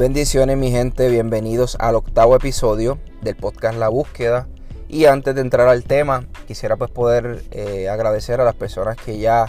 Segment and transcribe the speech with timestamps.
[0.00, 4.48] Bendiciones mi gente, bienvenidos al octavo episodio del podcast La Búsqueda.
[4.88, 9.18] Y antes de entrar al tema, quisiera pues poder eh, agradecer a las personas que
[9.18, 9.44] ya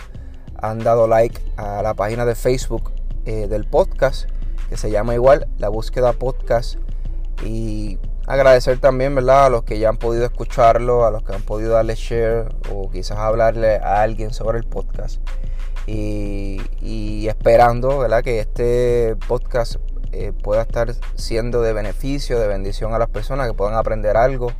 [0.62, 2.92] han dado like a la página de Facebook
[3.26, 4.30] eh, del podcast,
[4.68, 6.76] que se llama igual La Búsqueda Podcast.
[7.46, 7.98] Y
[8.28, 9.46] agradecer también, ¿verdad?
[9.46, 12.92] A los que ya han podido escucharlo, a los que han podido darle share o
[12.92, 15.22] quizás hablarle a alguien sobre el podcast.
[15.88, 16.60] Y,
[17.26, 18.22] esperando, ¿verdad?
[18.22, 19.78] Que este podcast
[20.12, 24.52] eh, pueda estar siendo de beneficio, de bendición a las personas, que puedan aprender algo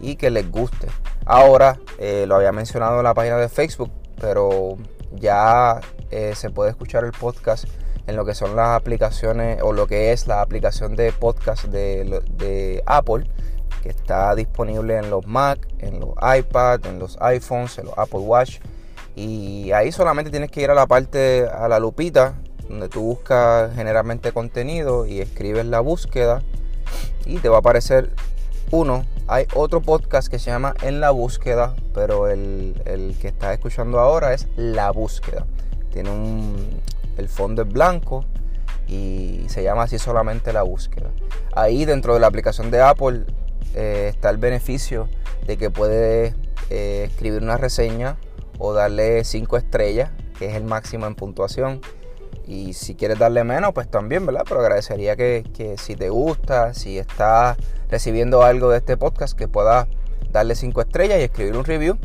[0.00, 0.88] y que les guste.
[1.26, 4.76] Ahora, eh, lo había mencionado en la página de Facebook, pero
[5.12, 5.80] ya
[6.10, 7.66] eh, se puede escuchar el podcast
[8.06, 12.82] en lo que son las aplicaciones o lo que es la aplicación de podcast de,
[12.86, 13.30] Apple
[13.82, 18.20] que está disponible en los Mac, en los iPad, en los iPhones, en los Apple
[18.20, 18.58] Watch.
[19.14, 22.34] Y ahí solamente tienes que ir a la parte, a la lupita,
[22.68, 26.42] donde tú buscas generalmente contenido y escribes la búsqueda
[27.24, 28.10] y te va a aparecer
[28.70, 29.04] uno.
[29.26, 34.00] Hay otro podcast que se llama En la búsqueda, pero el, el que estás escuchando
[34.00, 35.46] ahora es La búsqueda.
[35.92, 36.80] Tiene un,
[37.16, 38.24] el fondo es blanco
[38.86, 41.10] y se llama así solamente la búsqueda.
[41.54, 43.24] Ahí dentro de la aplicación de Apple
[43.74, 45.08] eh, está el beneficio
[45.46, 46.34] de que puedes
[46.70, 48.16] eh, escribir una reseña
[48.58, 51.80] o darle 5 estrellas, que es el máximo en puntuación.
[52.48, 54.42] Y si quieres darle menos, pues también, ¿verdad?
[54.48, 57.56] Pero agradecería que, que si te gusta, si estás
[57.88, 59.86] recibiendo algo de este podcast, que puedas
[60.32, 61.98] darle 5 estrellas y escribir un review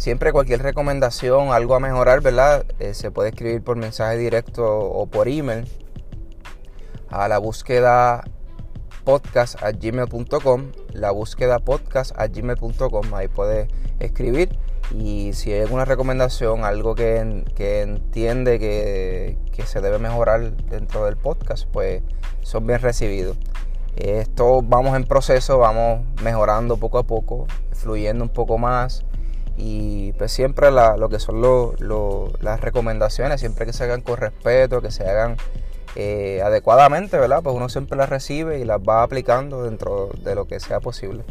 [0.00, 2.64] Siempre cualquier recomendación, algo a mejorar, ¿verdad?
[2.78, 5.68] Eh, se puede escribir por mensaje directo o por email
[7.10, 8.24] a la búsqueda
[9.10, 13.66] podcast a gmail.com la búsqueda podcast a gmail.com ahí puede
[13.98, 14.56] escribir.
[14.96, 17.18] Y si hay alguna recomendación algo que,
[17.58, 22.04] entiende que, que, se debe mejorar dentro del podcast pues
[22.42, 23.36] son bien recibidos.
[23.96, 29.04] Esto vamos en proceso vamos mejorando poco a poco fluyendo un poco más.
[29.56, 31.42] Y pues siempre lo que son
[32.40, 35.36] las recomendaciones, siempre que se hagan con respeto, que se hagan
[35.96, 37.42] eh, adecuadamente, ¿verdad?
[37.42, 41.24] Pues uno siempre las recibe y las va aplicando dentro de lo que sea posible.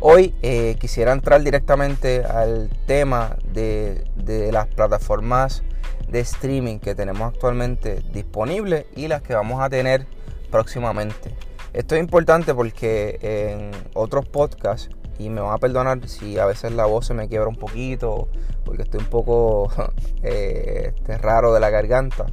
[0.00, 4.04] Hoy eh, quisiera entrar directamente al tema de,
[4.50, 5.62] las plataformas
[6.08, 10.06] de streaming que tenemos actualmente disponibles y las que vamos a tener
[10.50, 11.32] próximamente.
[11.72, 14.90] Esto es importante porque en otros podcasts
[15.20, 18.28] y me van a perdonar si a veces la voz se me quiebra un poquito,
[18.64, 19.70] porque estoy un poco
[20.24, 22.26] eh, este, raro de la garganta.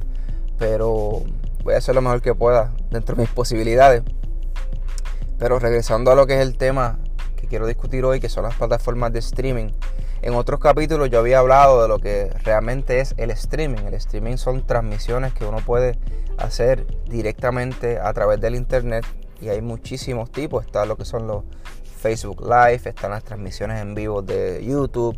[0.60, 1.24] Pero
[1.64, 4.02] voy a hacer lo mejor que pueda dentro de mis posibilidades.
[5.38, 7.00] Pero regresando a lo que es el tema
[7.34, 9.70] que quiero discutir hoy, que son las plataformas de streaming.
[10.22, 13.84] En otros capítulos yo había hablado de lo que realmente es el streaming.
[13.86, 15.98] El streaming son transmisiones que uno puede
[16.36, 19.04] hacer directamente a través del internet
[19.40, 20.66] y hay muchísimos tipos.
[20.66, 21.44] Está lo que son los
[22.00, 25.16] Facebook Live, están las transmisiones en vivo de YouTube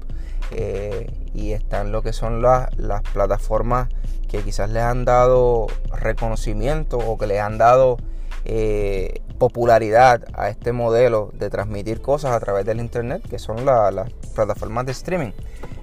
[0.50, 2.69] eh, y están lo que son las,
[3.12, 3.88] plataformas
[4.32, 7.98] que quizás les han dado reconocimiento o que les han dado
[8.47, 14.10] eh, popularidad a este modelo de transmitir cosas a través del internet, que son las
[14.34, 15.32] plataformas de streaming.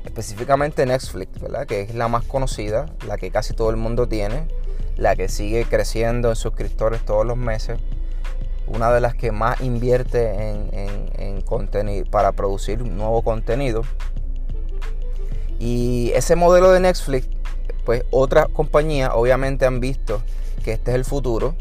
[0.03, 1.67] Específicamente Netflix, ¿verdad?
[1.67, 4.47] que es la más conocida, la que casi todo el mundo tiene,
[4.97, 7.79] la que sigue creciendo en suscriptores todos los meses
[8.69, 13.81] una de las que más invierte en, contenido para producir nuevo contenido.
[15.57, 17.27] Y ese modelo de Netflix,
[17.89, 20.21] pues otras compañías obviamente han visto
[20.63, 21.55] que este es el futuro,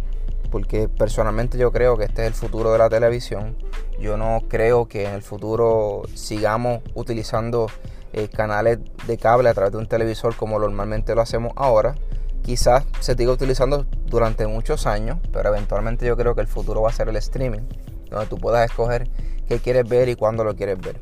[0.51, 3.57] porque personalmente yo creo que este es el futuro de la televisión.
[3.99, 7.69] Yo no creo que en el futuro sigamos utilizando
[8.13, 11.95] eh, canales de cable a través de un televisor como normalmente lo hacemos ahora
[12.43, 16.91] quizás se siga utilizando durante muchos años, pero eventualmente yo creo que el futuro va
[16.91, 17.63] a ser el streaming,
[18.11, 19.09] donde tú puedas escoger
[19.49, 21.01] qué quieres ver y cuándo lo quieres ver.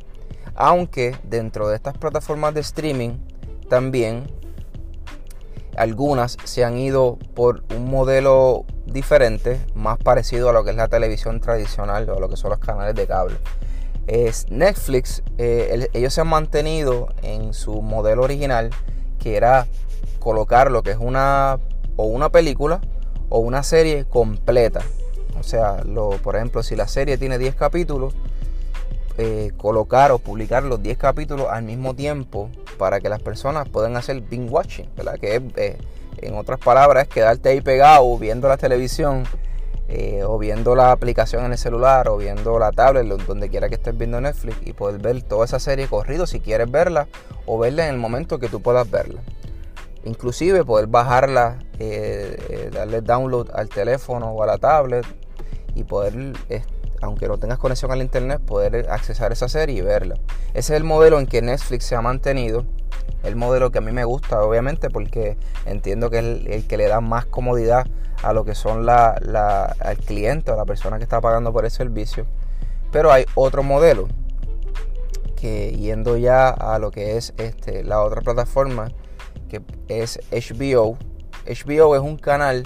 [0.54, 3.18] Aunque dentro de estas plataformas de streaming
[3.68, 4.35] también
[5.76, 10.88] algunas se han ido por un modelo diferente, más parecido a lo que es la
[10.88, 13.36] televisión tradicional o a lo que son los canales de cable.
[14.06, 18.70] Es Netflix, eh, ellos se han mantenido en su modelo original,
[19.18, 19.66] que era
[20.18, 21.58] colocar lo que es una
[21.96, 22.80] o una película
[23.28, 24.82] o una serie completa.
[25.38, 28.14] O sea, lo, por ejemplo, si la serie tiene 10 capítulos,
[29.18, 33.96] eh, colocar o publicar los 10 capítulos al mismo tiempo para que las personas puedan
[33.96, 35.18] hacer binge watching, ¿verdad?
[35.18, 35.78] Que es, eh,
[36.18, 39.24] en otras palabras, quedarte ahí pegado viendo la televisión
[39.88, 43.76] eh, o viendo la aplicación en el celular o viendo la tablet, donde quiera que
[43.76, 47.06] estés viendo Netflix y poder ver toda esa serie corrido si quieres verla
[47.46, 49.22] o verla en el momento que tú puedas verla.
[50.04, 55.06] inclusive poder bajarla, eh, darle download al teléfono o a la tablet
[55.74, 56.14] y poder,
[57.06, 60.16] aunque no tengas conexión al internet, poder accesar esa serie y verla.
[60.50, 62.64] Ese es el modelo en que Netflix se ha mantenido.
[63.22, 66.88] El modelo que a mí me gusta, obviamente, porque entiendo que es el, que le
[66.88, 67.86] da más comodidad
[68.22, 71.64] a lo que son la, la, al cliente o la persona que está pagando por
[71.64, 72.26] el servicio.
[72.92, 74.08] Pero hay otro modelo
[75.36, 78.88] que yendo ya a lo que es este, la otra plataforma
[79.48, 80.96] que es HBO.
[81.46, 82.64] HBO es un canal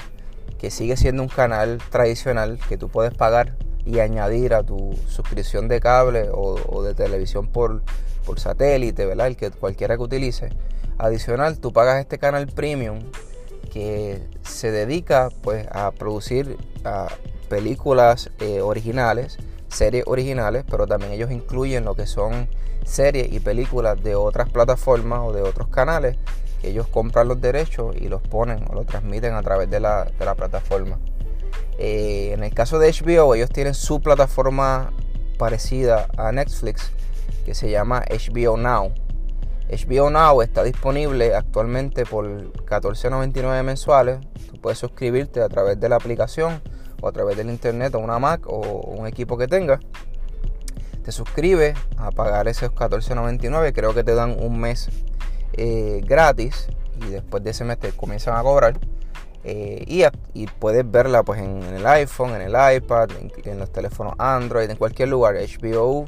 [0.59, 5.69] que sigue siendo un canal tradicional que tú puedes pagar y añadir a tu suscripción
[5.69, 7.83] de cable o, de televisión por,
[8.25, 9.29] por, satélite, ¿verdad?
[9.29, 10.51] El que cualquiera que utilice.
[10.99, 13.01] Adicional, tú pagas este canal premium
[13.73, 16.59] que se dedica pues a producir
[17.49, 19.39] películas eh, originales,
[19.69, 22.49] series originales, pero también ellos incluyen lo que son
[22.85, 26.17] series y películas de otras plataformas o de otros canales
[26.63, 30.07] ellos compran los derechos y los ponen o los transmiten a través de la,
[30.37, 30.99] plataforma.
[31.79, 34.93] Eh, en el caso de HBO, ellos tienen su plataforma
[35.39, 36.93] parecida a Netflix
[37.45, 38.93] que se llama HBO Now.
[39.71, 44.19] HBO Now está disponible actualmente por $14.99 mensuales.
[44.51, 46.61] Tú puedes suscribirte a través de la aplicación
[47.01, 49.81] o a través del internet o una Mac o un equipo que tengas.
[51.05, 53.73] Te suscribes a pagar esos $14.99.
[53.73, 54.91] Creo que te dan un mes
[55.55, 56.69] eh, gratis
[57.01, 58.79] y después de ese mes te comienzan a cobrar.
[59.43, 63.09] Eh, y, puedes verla pues en, el iPhone, en el iPad,
[63.45, 65.35] en, los teléfonos Android, en cualquier lugar.
[65.37, 66.07] HBO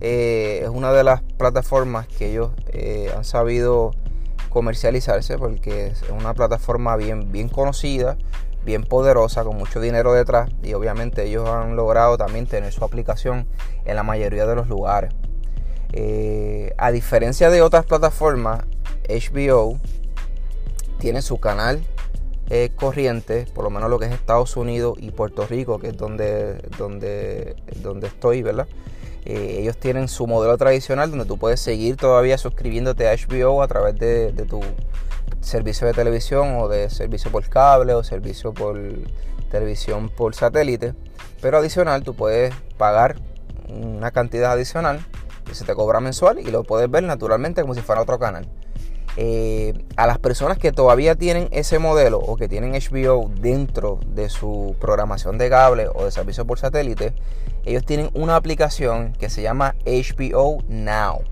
[0.00, 2.50] eh, es una de las plataformas que ellos
[3.14, 3.92] han sabido
[4.48, 8.16] comercializarse porque es una plataforma bien, bien conocida,
[8.64, 13.46] bien poderosa, con mucho dinero detrás y obviamente ellos han logrado también tener su aplicación
[13.84, 15.12] en la mayoría de los lugares.
[16.78, 18.64] a diferencia de otras plataformas,
[19.08, 19.78] HBO
[20.98, 21.82] tiene su canal
[22.50, 25.96] eh, corriente, por lo menos lo que es Estados Unidos y Puerto Rico, que es
[25.96, 28.66] donde, donde, donde estoy, ¿verdad?
[29.24, 33.68] Eh, ellos tienen su modelo tradicional donde tú puedes seguir todavía suscribiéndote a HBO a
[33.68, 34.60] través de, tu
[35.40, 38.76] servicio de televisión o de servicio por cable o servicio por
[39.50, 40.94] televisión por satélite.
[41.40, 43.16] Pero adicional, tú puedes pagar
[43.68, 45.06] una cantidad adicional
[45.44, 48.48] que se te cobra mensual y lo puedes ver naturalmente como si fuera otro canal.
[49.16, 54.28] Eh, a las personas que todavía tienen ese modelo o que tienen HBO dentro de
[54.28, 57.14] su programación de cable o de servicio por satélite,
[57.64, 61.22] ellos tienen una aplicación que se llama HBO Now.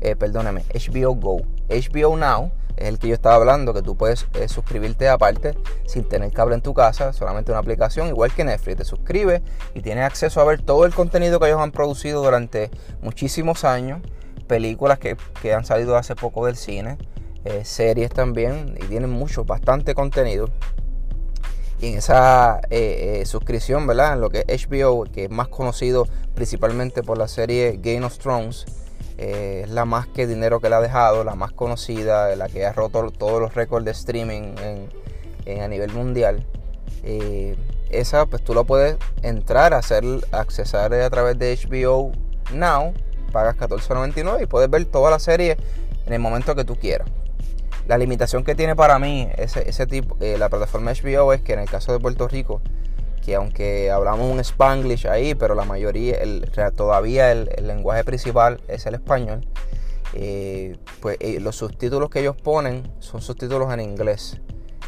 [0.00, 1.42] Eh, perdóname, HBO Go.
[1.68, 5.56] HBO Now es el que yo estaba hablando, que tú puedes eh, suscribirte aparte
[5.86, 8.76] sin tener cable en tu casa, solamente una aplicación, igual que Netflix.
[8.76, 9.42] Te suscribes
[9.74, 12.70] y tienes acceso a ver todo el contenido que ellos han producido durante
[13.02, 14.00] muchísimos años,
[14.46, 16.98] películas que, que han salido hace poco del cine,
[17.46, 20.48] eh, series también y tienen mucho, bastante contenido.
[21.80, 24.14] Y en esa eh, eh, suscripción, ¿verdad?
[24.14, 28.18] En lo que es HBO, que es más conocido principalmente por la serie Game of
[28.18, 28.66] Thrones,
[29.16, 32.72] es la más que dinero que le ha dejado, la más conocida, la que ha
[32.72, 34.54] roto todos los récords de streaming
[35.46, 36.44] en, a nivel mundial.
[37.90, 40.02] esa, pues tú lo puedes entrar, a hacer,
[40.32, 42.10] accesar a través de HBO
[42.52, 42.92] Now,
[43.30, 45.56] pagas $14.99 y puedes ver toda la serie
[46.06, 47.08] en el momento que tú quieras.
[47.86, 51.52] La limitación que tiene para mí ese, ese tipo, eh, la plataforma HBO es que
[51.52, 52.60] en el caso de Puerto Rico,
[53.24, 58.86] que aunque hablamos un spanglish ahí, pero la mayoría, el, todavía el, lenguaje principal es
[58.86, 59.46] el español,
[60.14, 64.40] eh, pues eh, los subtítulos que ellos ponen son subtítulos en inglés.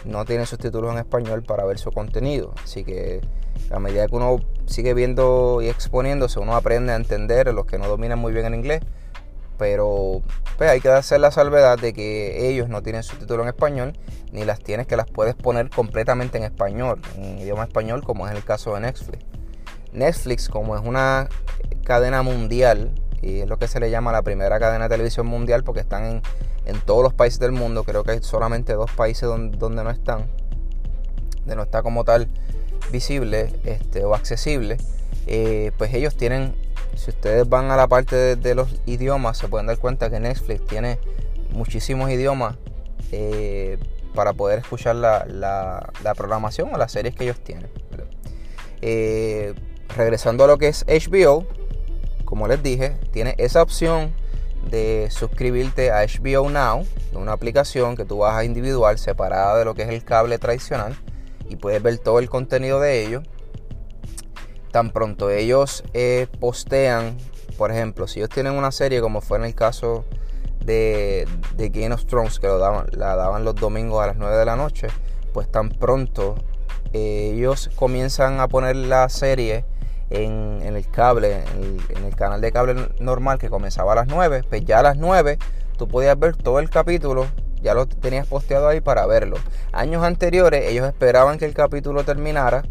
[0.05, 2.55] No tienen subtítulos en español para ver su contenido.
[2.63, 3.21] Así que
[3.71, 7.89] a medida que uno sigue viendo y exponiéndose, uno aprende a entender los que no
[7.89, 8.83] dominan muy bien el inglés
[9.59, 10.23] pero
[10.57, 13.93] pues, hay que hacer la salvedad de que ellos no tienen subtítulo en español,
[14.33, 18.35] ni las tienes que las puedes poner completamente en español, en idioma español, como es
[18.35, 19.25] el caso de Netflix.
[19.93, 21.29] Netflix, como es una
[21.85, 25.65] cadena mundial, y es lo que se le llama la primera cadena de televisión mundial,
[25.65, 26.23] porque están en,
[26.65, 29.91] en todos los países del mundo, creo que hay solamente dos países donde, donde no
[29.91, 30.27] están,
[31.41, 32.29] donde no está como tal
[32.93, 34.77] visible este, o accesible,
[35.27, 36.55] eh, pues ellos tienen
[36.99, 40.67] si ustedes van a la parte de, los idiomas, se pueden dar cuenta que Netflix
[40.67, 40.99] tiene
[41.53, 42.57] muchísimos idiomas
[43.13, 43.79] eh,
[44.15, 47.69] para poder escuchar la, programación o las series que ellos tienen.
[48.83, 49.55] Eh,
[49.97, 51.47] regresando a lo que es HBO,
[52.25, 54.13] como les dije, tiene esa opción
[54.69, 59.83] de suscribirte a HBO Now, una aplicación que tú a individual, separada de lo que
[59.83, 60.97] es el cable tradicional,
[61.49, 63.23] y puedes ver todo el contenido de ellos
[64.71, 67.17] tan pronto ellos eh, postean,
[67.57, 70.05] por ejemplo, si ellos tienen una serie como fue en el caso
[70.65, 74.45] de, Game of Thrones, que lo daban, la daban los domingos a las 9 de
[74.45, 74.89] la noche,
[75.33, 76.37] pues tan pronto
[76.93, 79.65] eh, ellos comienzan a poner la serie
[80.11, 81.45] en, el cable,
[81.89, 84.97] en el, canal de cable normal que comenzaba a las 9, pues ya a las
[84.97, 85.39] 9
[85.77, 87.27] tú podías ver todo el capítulo,
[87.61, 89.37] ya lo tenías posteado ahí para verlo.
[89.73, 92.63] Años anteriores ellos esperaban que el capítulo terminara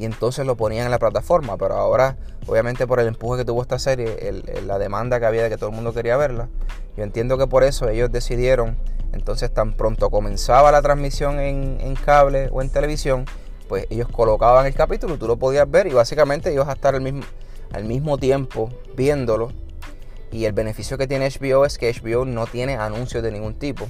[0.00, 2.16] y entonces lo ponían en la plataforma, pero ahora
[2.46, 5.68] obviamente por el empuje que tuvo esta serie, la demanda que había de que todo
[5.68, 6.48] el mundo quería verla,
[6.96, 8.78] yo entiendo que por eso ellos decidieron,
[9.12, 13.26] entonces tan pronto comenzaba la transmisión en, en cable o en televisión,
[13.68, 17.02] pues ellos colocaban el capítulo, tú lo podías ver y básicamente ibas a estar al
[17.02, 17.20] mismo,
[17.74, 19.52] al mismo tiempo viéndolo.
[20.32, 23.84] Y el beneficio que tiene HBO es que HBO no tiene anuncios de ningún tipo.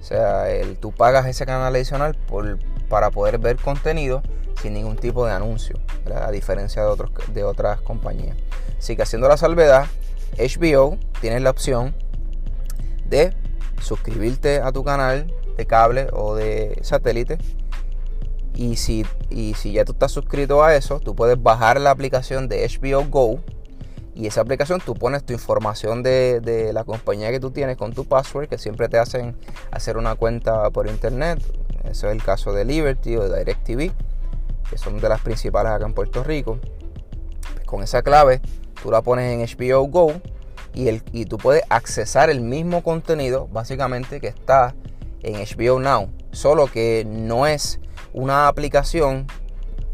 [0.00, 4.22] O sea, el, tú pagas ese canal adicional por, para poder ver contenido
[4.60, 5.78] sin ningún tipo de anuncio,
[6.14, 8.36] a diferencia de, otros, de otras compañías.
[8.78, 9.86] Así que haciendo la salvedad,
[10.38, 11.94] HBO tiene la opción
[13.06, 13.34] de
[13.80, 17.38] suscribirte a tu canal de cable o de satélite
[18.56, 22.48] y si, y si ya tú estás suscrito a eso, tú puedes bajar la aplicación
[22.48, 23.40] de HBO Go.
[24.14, 28.04] Y esa aplicación tú pones tu información de, la compañía que tú tienes con tu
[28.04, 29.36] password, que siempre te hacen
[29.72, 31.40] hacer una cuenta por internet.
[31.88, 33.92] Eso es el caso de Liberty o de DirecTV,
[34.68, 36.58] que son de las principales acá en Puerto Rico.
[37.54, 38.40] Pues con esa clave
[38.82, 40.12] tú la pones en HBO Go
[40.74, 44.74] y tú puedes accesar el mismo contenido básicamente que está
[45.22, 46.10] en HBO Now.
[46.32, 47.80] Solo que no es
[48.12, 49.26] una aplicación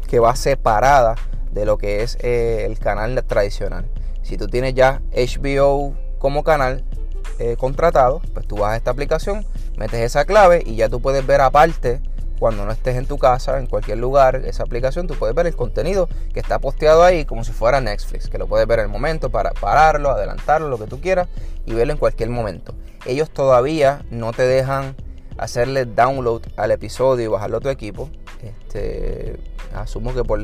[0.07, 1.15] que va separada
[1.51, 3.89] de lo que es eh, el canal tradicional.
[4.23, 6.83] Si tú tienes ya HBO como canal
[7.39, 9.45] eh, contratado, pues tú vas a esta aplicación,
[9.77, 12.01] metes esa clave y ya tú puedes ver aparte
[12.41, 15.55] cuando no estés en tu casa, en cualquier lugar, esa aplicación, tú puedes ver el
[15.55, 18.91] contenido que está posteado ahí como si fuera Netflix, que lo puedes ver en el
[18.91, 21.27] momento para pararlo, adelantarlo, lo que tú quieras
[21.67, 22.73] y verlo en cualquier momento.
[23.05, 24.95] Ellos todavía no te dejan
[25.37, 28.09] hacerle download al episodio y bajarlo a tu equipo.
[28.41, 29.39] Este,
[29.75, 30.39] asumo que por,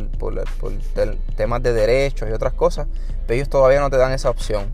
[1.36, 2.88] temas de derechos y otras cosas,
[3.26, 4.70] pero ellos todavía no te dan esa opción.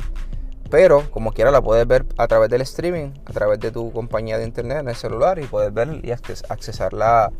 [0.73, 4.39] Pero como quiera la puedes ver a través del streaming, a través de tu compañía
[4.39, 7.31] de internet en el celular y puedes ver y accesar la,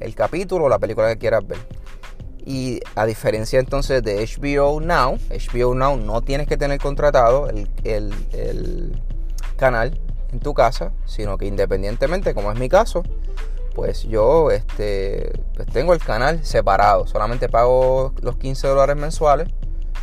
[0.00, 1.58] el capítulo o la película que quieras ver.
[2.46, 9.02] Y a diferencia entonces de HBO Now, HBO Now no tienes que tener contratado el,
[9.58, 10.00] canal
[10.32, 13.02] en tu casa, sino que independientemente, como es mi caso,
[13.74, 17.06] pues yo este, pues tengo el canal separado.
[17.06, 19.48] Solamente pago los 15 dólares mensuales,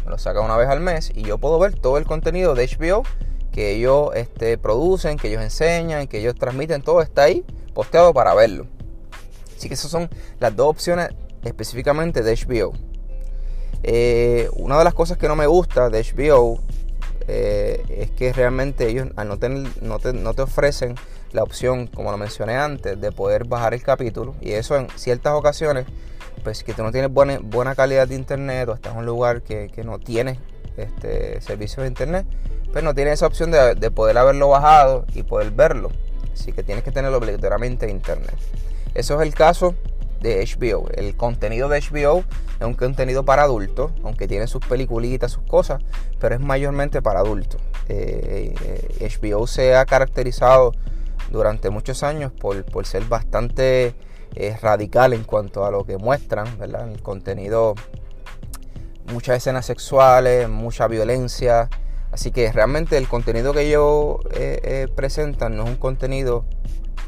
[0.06, 2.68] me lo saca una vez al mes y yo puedo ver todo el contenido de
[2.68, 3.04] HBO
[3.52, 7.44] que ellos este, producen, que ellos enseñan, que ellos transmiten, todo está ahí
[7.74, 8.68] posteado para verlo.
[9.58, 10.10] Así que esas son
[10.40, 11.10] las dos opciones
[11.44, 12.74] específicamente de HBO.
[13.84, 16.60] Eh, una de las cosas que no me gusta de HBO
[17.28, 20.96] eh, es que realmente ellos no, te, ofrecen
[21.32, 24.36] la opción, como lo mencioné antes, de poder bajar el capítulo.
[24.42, 25.86] Y eso en ciertas ocasiones,
[26.46, 29.42] pues que tú no tienes buena, buena calidad de internet o estás en un lugar
[29.42, 30.40] que, no tiene
[30.78, 32.26] este, servicio de internet,
[32.72, 35.90] pues no tienes esa opción de, de poder haberlo bajado y poder verlo.
[36.32, 38.36] Así que tienes que tenerlo obligatoriamente en internet.
[38.94, 39.76] Eso es el caso
[40.22, 40.88] de HBO.
[40.94, 42.24] El contenido de HBO
[42.60, 45.82] es un contenido para adultos, aunque tiene sus peliculitas, sus cosas,
[46.20, 47.60] pero es mayormente para adultos.
[47.90, 48.54] Eh,
[49.00, 50.74] HBO se ha caracterizado
[51.32, 53.96] durante muchos años por, ser bastante
[54.36, 56.90] eh, radical en cuanto a lo que muestran, ¿verdad?
[56.90, 57.76] El contenido,
[59.12, 61.70] muchas escenas sexuales, mucha violencia.
[62.12, 66.46] Así que realmente el contenido que ellos eh, presentan no es un contenido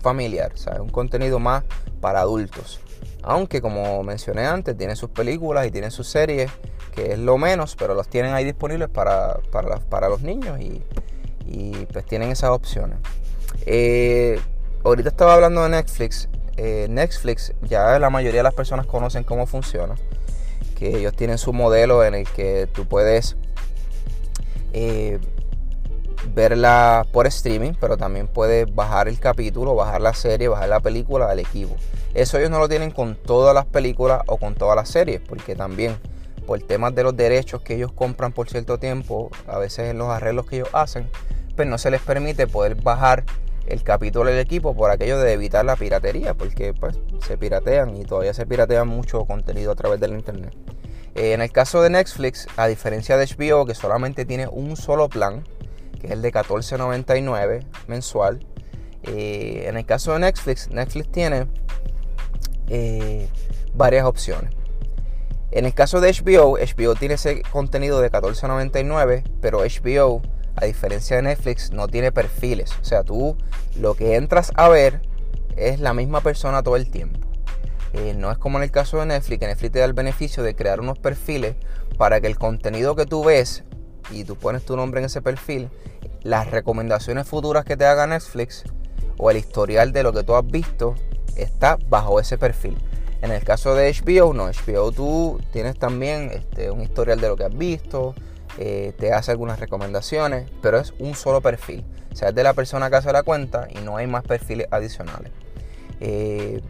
[0.01, 1.63] familiar, o sea, es un contenido más
[1.99, 2.79] para adultos.
[3.23, 6.49] Aunque como mencioné antes, tiene sus películas y tiene sus series,
[6.95, 10.81] que es lo menos, pero los tienen ahí disponibles para, para, los niños y,
[11.91, 12.99] pues tienen esas opciones.
[13.65, 14.39] Eh,
[14.83, 16.29] ahorita estaba hablando de Netflix.
[16.57, 19.95] Eh, Netflix ya la mayoría de las personas conocen cómo funciona.
[20.77, 23.35] Que ellos tienen su modelo en el que tú puedes
[24.73, 25.19] eh,
[26.33, 31.29] verla por streaming, pero también puedes bajar el capítulo, bajar la serie, bajar la película
[31.29, 31.75] al equipo.
[32.13, 35.55] Eso ellos no lo tienen con todas las películas o con todas las series, porque
[35.55, 35.97] también
[36.45, 40.09] por temas de los derechos que ellos compran por cierto tiempo, a veces en los
[40.09, 41.09] arreglos que ellos hacen,
[41.55, 43.25] pues no se les permite poder bajar
[43.67, 48.05] el capítulo del equipo por aquello de evitar la piratería, porque pues se piratean y
[48.05, 50.53] todavía se piratean mucho contenido a través del internet.
[51.15, 55.09] Eh, en el caso de Netflix, a diferencia de HBO, que solamente tiene un solo
[55.09, 55.43] plan,
[55.99, 58.45] que es el de 14.99 mensual.
[59.03, 61.47] Eh, en el caso de Netflix, Netflix tiene
[62.69, 63.27] eh,
[63.73, 64.51] varias opciones.
[65.51, 70.21] En el caso de HBO, HBO tiene ese contenido de 14.99, pero HBO
[70.57, 72.71] a diferencia de Netflix, no tiene perfiles.
[72.81, 73.37] O sea, tú
[73.79, 75.01] lo que entras a ver
[75.55, 77.19] es la misma persona todo el tiempo.
[77.93, 80.43] Eh, no es como en el caso de Netflix, que Netflix te da el beneficio
[80.43, 81.55] de crear unos perfiles
[81.97, 83.63] para que el contenido que tú ves
[84.11, 85.69] y tú pones tu nombre en ese perfil,
[86.21, 88.63] las recomendaciones futuras que te haga Netflix
[89.17, 90.95] o el historial de lo que tú has visto
[91.35, 92.77] está bajo ese perfil.
[93.21, 97.35] En el caso de HBO, no, HBO tú tienes también este, un historial de lo
[97.35, 98.13] que has visto,
[98.57, 101.85] eh, te hace algunas recomendaciones, pero es un solo perfil.
[102.11, 104.67] O sea, es de la persona que hace la cuenta y no hay más perfiles
[104.71, 105.31] adicionales.
[105.99, 106.61] Eh,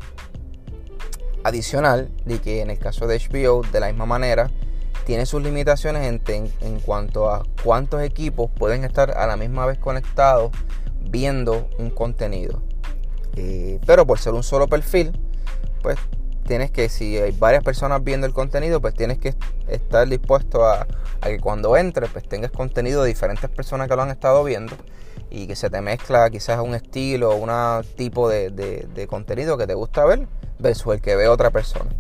[1.44, 4.52] adicional de que en el caso de HBO, de la misma manera,
[5.06, 10.52] tiene sus limitaciones en, cuanto a cuántos equipos pueden estar a la misma vez conectados
[11.10, 12.62] viendo un contenido.
[13.38, 15.18] Eh, pero por ser un solo perfil,
[15.82, 15.98] pues
[16.48, 19.36] tienes que, si hay varias personas viendo el contenido, pues tienes que
[19.68, 20.88] estar dispuesto a,
[21.22, 24.76] que cuando entres, pues tengas contenido de diferentes personas que lo han estado viendo
[25.30, 27.52] y que se te mezcla quizás un estilo o un
[27.96, 30.28] tipo de, contenido que te gusta ver
[30.58, 31.92] versus el que ve otra persona.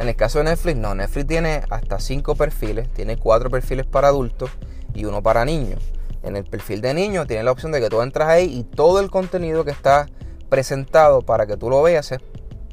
[0.00, 4.08] En el caso de Netflix, no, Netflix tiene hasta 5 perfiles, tiene 4 perfiles para
[4.08, 4.50] adultos
[4.94, 5.80] y uno para niños.
[6.24, 9.00] En el perfil de niños tiene la opción de que tú entras ahí y todo
[9.00, 10.08] el contenido que está
[10.48, 12.20] presentado para que tú lo veas es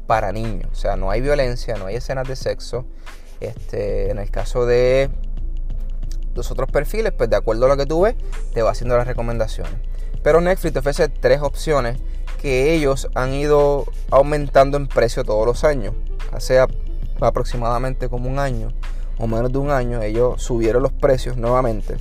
[0.10, 0.72] para niños.
[0.72, 2.84] O sea, no hay violencia, no hay escenas de sexo.
[3.42, 5.12] Este, en el caso de
[6.34, 8.16] los otros perfiles, pues de acuerdo a lo que tú ves,
[8.51, 9.75] te va haciendo las recomendaciones.
[10.24, 12.00] Pero Netflix te ofrece tres opciones
[12.42, 15.94] que ellos han ido aumentando en precio todos los años.
[16.32, 16.60] Hace
[17.22, 18.70] aproximadamente como un año
[19.20, 21.98] o menos de un año, ellos subieron los precios nuevamente.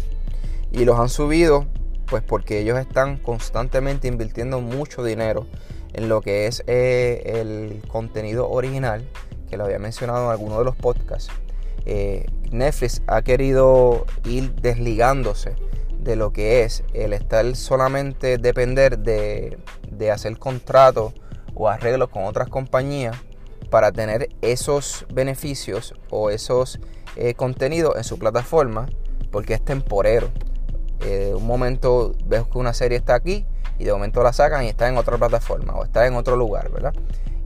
[0.72, 1.66] Y los han subido
[2.06, 5.46] pues porque ellos están constantemente invirtiendo mucho dinero
[5.92, 9.08] en lo que es eh, el contenido original,
[9.48, 11.32] que lo había mencionado en alguno de los podcasts.
[11.86, 15.54] Eh, Netflix ha querido ir desligándose
[16.00, 19.58] de lo que es el estar solamente depender de,
[20.12, 21.12] hacer contratos
[21.54, 23.16] o arreglos con otras compañías
[23.70, 26.78] para tener esos beneficios o esos
[27.16, 28.86] eh, contenidos en su plataforma
[29.30, 30.30] porque es temporero.
[31.00, 33.44] Eh, un momento ves que una serie está aquí
[33.78, 36.70] y de momento la sacan y está en otra plataforma o está en otro lugar,
[36.70, 36.94] ¿verdad?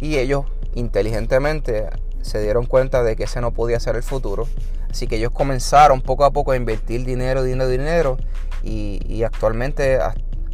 [0.01, 1.89] Y ellos inteligentemente
[2.23, 4.49] se dieron cuenta de que ese no podía ser el futuro.
[4.91, 8.17] Así que ellos comenzaron poco a poco a invertir dinero, dinero, dinero.
[8.63, 9.99] Y, actualmente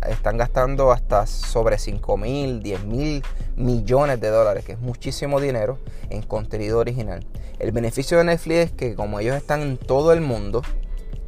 [0.06, 3.22] están gastando hasta sobre 5 mil, 10 mil
[3.56, 7.26] millones de dólares, que es muchísimo dinero en contenido original.
[7.58, 10.62] El beneficio de Netflix es que como ellos están en todo el mundo,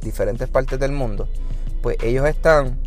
[0.01, 1.27] diferentes partes del mundo,
[1.81, 2.79] pues ellos están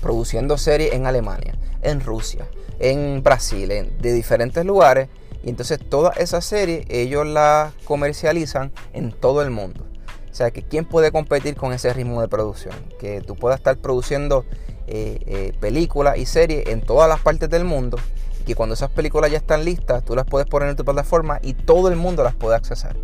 [0.00, 2.46] produciendo series en Alemania, en Rusia,
[2.78, 5.08] en Brasil, de diferentes lugares
[5.42, 9.84] y entonces todas esas series ellos las comercializan en todo el mundo.
[10.30, 12.74] O sea que quién puede competir con ese ritmo de producción.
[12.98, 14.44] Que tú puedas estar produciendo
[14.86, 17.98] eh, eh, películas y series en todas las partes del mundo.
[18.40, 21.40] Y que cuando esas películas ya están listas, tú las puedes poner en tu plataforma
[21.42, 22.96] y todo el mundo las puede accesar.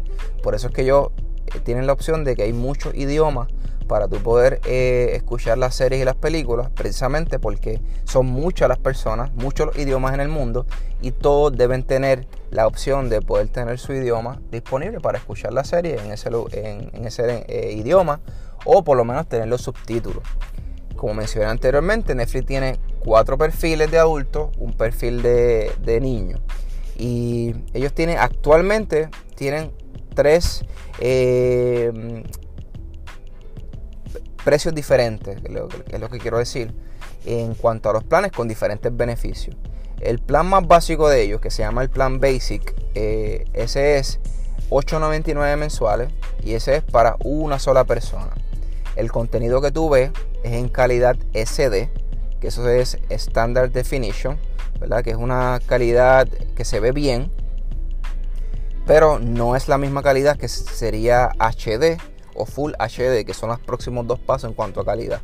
[0.43, 1.09] Por eso es que ellos
[1.55, 3.49] eh, tienen la opción de que hay muchos idiomas
[3.87, 8.79] para tú poder eh, escuchar las series y las películas, precisamente porque son muchas las
[8.79, 10.67] personas, muchos los idiomas en el mundo
[11.01, 15.65] y todos deben tener la opción de poder tener su idioma disponible para escuchar la
[15.65, 18.21] serie en ese, en, ese eh, idioma
[18.65, 20.23] o por lo menos tener los subtítulos.
[20.97, 26.39] Como mencioné anteriormente, Netflix tiene cuatro perfiles de adultos, un perfil de, de niño.
[26.97, 29.73] Y ellos tienen actualmente tienen
[30.15, 30.65] tres
[31.01, 32.23] eh,
[34.45, 36.73] precios diferentes, es lo que quiero decir,
[37.25, 39.57] en cuanto a los planes con diferentes beneficios.
[40.01, 44.21] El plan más básico de ellos, que se llama el plan Basic, eh, ese es
[44.71, 46.11] 8.99 mensuales
[46.43, 48.33] y ese es para una sola persona.
[48.97, 50.11] El contenido que tú ves
[50.43, 51.91] es en calidad SD,
[52.41, 54.39] que eso es Standard Definition,
[54.79, 55.03] ¿verdad?
[55.03, 57.31] Que es una calidad que se ve bien,
[58.87, 61.97] pero no es la misma calidad que sería HD
[62.35, 65.21] o Full HD, que son los próximos dos pasos en cuanto a calidad.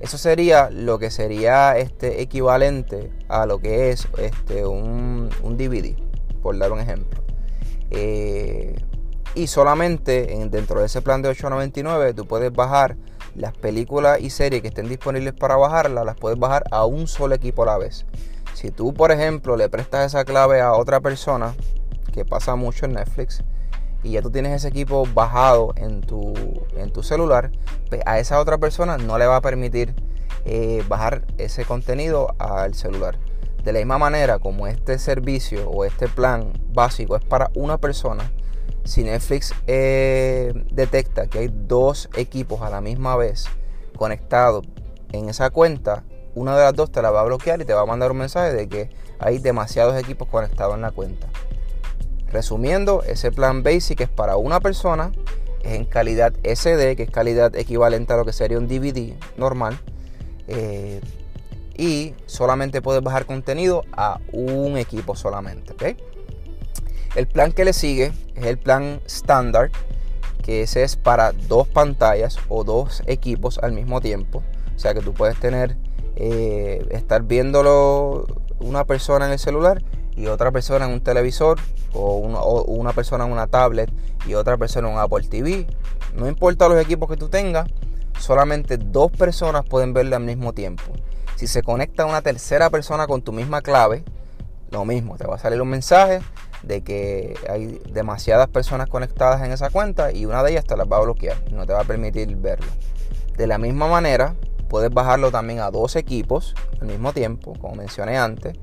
[0.00, 5.96] Eso sería lo que sería este equivalente a lo que es este, un, DVD,
[6.42, 7.22] por dar un ejemplo.
[7.90, 8.76] Eh,
[9.34, 12.96] y solamente dentro de ese plan de 8.99 tú puedes bajar
[13.34, 17.34] las películas y series que estén disponibles para bajarlas, las puedes bajar a un solo
[17.34, 18.06] equipo a la vez.
[18.54, 21.54] Si tú, por ejemplo, le prestas esa clave a otra persona,
[22.12, 23.44] que pasa mucho en Netflix,
[24.06, 26.32] y ya tú tienes ese equipo bajado en tu,
[26.76, 27.50] en tu celular,
[27.88, 29.96] pues a esa otra persona no le va a permitir
[30.44, 33.18] eh, bajar ese contenido al celular.
[33.64, 38.30] De la misma manera como este servicio o este plan básico es para una persona,
[38.84, 43.46] si Netflix eh, detecta que hay dos equipos a la misma vez
[43.96, 44.62] conectado
[45.10, 46.04] en esa cuenta,
[46.36, 48.18] una de las dos te la va a bloquear y te va a mandar un
[48.18, 51.26] mensaje de que hay demasiados equipos conectados en la cuenta.
[52.30, 55.12] Resumiendo, ese plan basic es para una persona,
[55.62, 59.78] es en calidad SD, que es calidad equivalente a lo que sería un DVD normal.
[60.48, 61.00] Eh,
[61.76, 65.96] y solamente puedes bajar contenido a un equipo solamente.
[67.14, 69.70] El plan que le sigue es el plan estándar,
[70.42, 74.42] que ese es para dos pantallas o dos equipos al mismo tiempo.
[74.74, 75.76] O sea que tú puedes tener,
[76.16, 78.26] eh, estar viéndolo
[78.60, 79.82] una persona en el celular
[80.16, 81.58] y otra persona en un televisor
[81.92, 83.90] o una, persona en una tablet
[84.26, 85.66] y otra persona en un Apple TV.
[86.14, 87.68] No importa los equipos que tú tengas,
[88.18, 90.82] solamente dos personas pueden verlo al mismo tiempo.
[91.36, 94.04] Si se conecta una tercera persona con tu misma clave,
[94.70, 96.20] lo mismo, te va a salir un mensaje
[96.62, 100.90] de que hay demasiadas personas conectadas en esa cuenta y una de ellas te las
[100.90, 102.66] va a bloquear, no te va a permitir verlo.
[103.36, 104.34] De la misma manera,
[104.68, 108.56] puedes bajarlo también a dos equipos al mismo tiempo, como mencioné antes.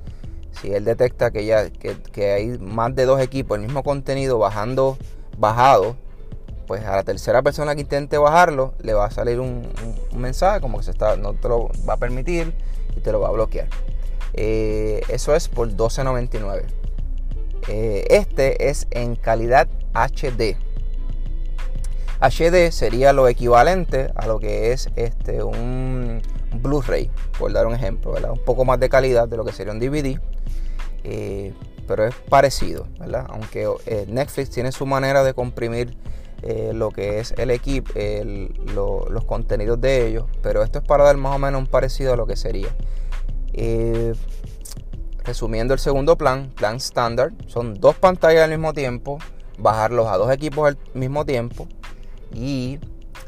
[0.61, 4.97] Si él detecta que, ya, que, hay más de dos equipos, el mismo contenido bajando,
[5.37, 5.95] bajado,
[6.67, 9.67] pues a la tercera persona que intente bajarlo le va a salir un,
[10.15, 12.53] mensaje como que se está, no te lo va a permitir
[12.95, 13.67] y te lo va a bloquear.
[14.33, 16.63] Eh, eso es por 12.99.
[17.67, 20.57] Eh, este es en calidad HD.
[22.19, 26.21] HD sería lo equivalente a lo que es este, un
[26.61, 29.79] Blu-ray, por dar un ejemplo, Un poco más de calidad de lo que sería un
[29.79, 30.19] DVD,
[31.03, 31.53] eh,
[31.87, 32.87] pero es parecido,
[33.27, 35.97] Aunque eh, Netflix tiene su manera de comprimir
[36.73, 41.33] lo que es el equipo, los contenidos de ellos, pero esto es para dar más
[41.33, 42.67] o menos un parecido a lo que sería.
[45.23, 49.19] Resumiendo el segundo plan, plan estándar, son dos pantallas al mismo tiempo,
[49.57, 51.67] bajarlos a dos equipos al mismo tiempo
[52.33, 52.79] y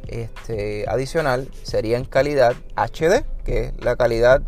[0.08, 4.42] este, adicional sería en calidad HD, que es la calidad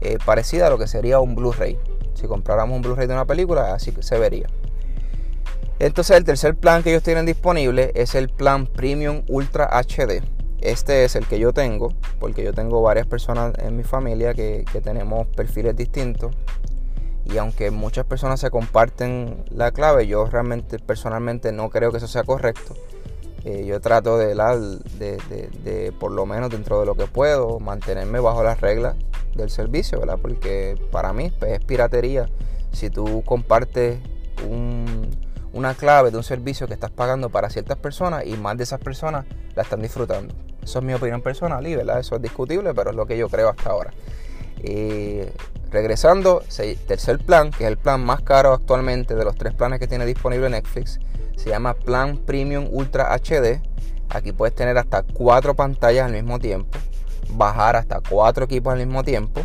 [0.00, 1.78] eh, parecida a lo que sería un Blu-ray.
[2.14, 4.46] Si compráramos un Blu-ray de una película, así se vería.
[5.78, 10.22] Entonces el tercer plan que ellos tienen disponible es el plan Premium Ultra HD.
[10.60, 14.64] Este es el que yo tengo, porque yo tengo varias personas en mi familia que,
[14.84, 16.36] tenemos perfiles distintos
[17.24, 22.06] y aunque muchas personas se comparten la clave, yo realmente personalmente no creo que eso
[22.06, 22.74] sea correcto.
[23.44, 24.36] Eh, yo trato de,
[25.00, 28.94] de, por lo menos dentro de lo que puedo, mantenerme bajo las reglas
[29.34, 30.18] del servicio, ¿verdad?
[30.20, 32.28] Porque para mí pues, es piratería
[32.72, 33.98] si tú compartes
[35.52, 38.80] una clave de un servicio que estás pagando para ciertas personas y más de esas
[38.80, 40.34] personas la están disfrutando.
[40.62, 42.00] Eso es mi opinión personal y ¿verdad?
[42.00, 43.92] eso es discutible, pero es lo que yo creo hasta ahora.
[44.62, 45.32] Eh,
[45.70, 46.42] regresando,
[46.86, 50.06] tercer plan, que es el plan más caro actualmente de los tres planes que tiene
[50.06, 51.00] disponible Netflix,
[51.36, 53.60] se llama Plan Premium Ultra HD.
[54.08, 56.78] Aquí puedes tener hasta cuatro pantallas al mismo tiempo,
[57.34, 59.42] bajar hasta cuatro equipos al mismo tiempo.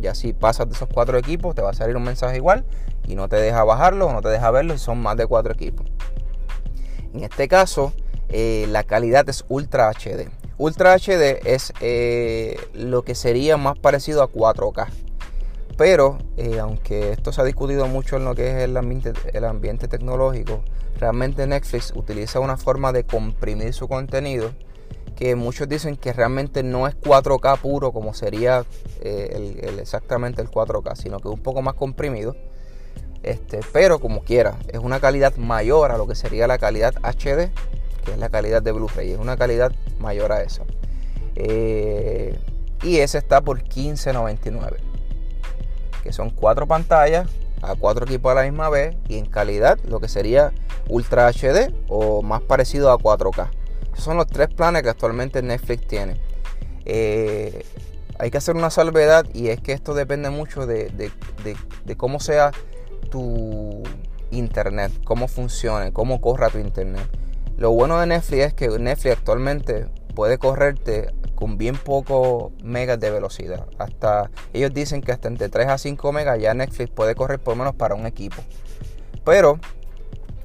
[0.00, 2.64] Y así pasas de esos cuatro equipos, te va a salir un mensaje igual
[3.06, 5.52] y no te deja bajarlo o no te deja verlo si son más de cuatro
[5.52, 5.86] equipos.
[7.12, 7.92] En este caso,
[8.28, 10.28] eh, la calidad es Ultra HD.
[10.58, 14.88] Ultra HD es eh, lo que sería más parecido a 4K.
[15.76, 18.76] Pero, eh, aunque esto se ha discutido mucho en lo que es el
[19.44, 20.62] ambiente tecnológico,
[20.98, 24.52] realmente Netflix utiliza una forma de comprimir su contenido
[25.18, 28.64] que muchos dicen que realmente no es 4K puro como sería
[29.00, 32.36] eh, exactamente el 4K, sino que es un poco más comprimido.
[33.24, 37.50] Este, pero como quiera, es una calidad mayor a lo que sería la calidad HD
[38.12, 40.64] es la calidad de Blu-ray, es una calidad mayor a eso.
[41.34, 42.38] Eh,
[42.84, 44.76] y ese está por 15.99,
[46.04, 47.28] que son cuatro pantallas
[47.60, 50.52] a cuatro equipos a la misma vez y en calidad lo que sería
[50.88, 53.48] Ultra HD o más parecido a 4K.
[53.98, 56.20] Son los tres planes que actualmente Netflix tiene.
[56.84, 57.64] Eh,
[58.18, 62.52] hay que hacer una salvedad y es que esto depende mucho de, de cómo sea
[63.10, 63.82] tu
[64.30, 67.06] internet, cómo funcione, cómo corra tu internet.
[67.56, 73.10] Lo bueno de Netflix es que Netflix actualmente puede correrte con bien poco megas de
[73.10, 73.66] velocidad.
[73.78, 77.54] Hasta ellos dicen que hasta entre 3 a 5 megas ya Netflix puede correr por
[77.54, 78.42] lo menos para un equipo.
[79.24, 79.58] Pero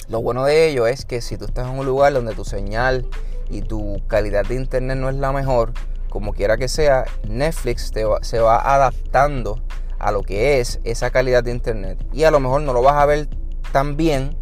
[0.10, 3.08] lo bueno de ello es que si tú estás en un lugar donde tu señal
[3.50, 5.74] y tu calidad de internet no es la mejor,
[6.10, 9.62] como quiera que sea, Netflix se va adaptando
[10.00, 12.06] a lo que es esa calidad de internet.
[12.12, 13.28] Y a lo mejor no lo vas a ver
[13.72, 14.36] tan bien,